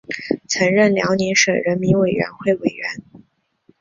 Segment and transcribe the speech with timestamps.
[0.47, 3.03] 曾任辽宁省人民委员会委员。